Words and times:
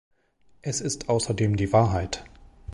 Es 0.63 0.81
ist 0.81 1.09
außerdem 1.09 1.57
die 1.57 1.73
Wahrheit. 1.73 2.25